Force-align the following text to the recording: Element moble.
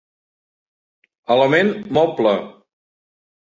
Element 1.35 1.69
moble. 1.99 2.33